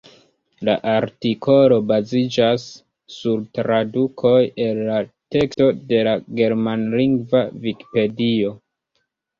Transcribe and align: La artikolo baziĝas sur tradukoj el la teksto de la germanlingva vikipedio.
La 0.67 0.73
artikolo 0.93 1.77
baziĝas 1.91 2.65
sur 3.17 3.45
tradukoj 3.59 4.35
el 4.69 4.83
la 4.91 5.05
teksto 5.37 5.69
de 5.93 6.05
la 6.11 6.19
germanlingva 6.43 7.49
vikipedio. 7.69 8.59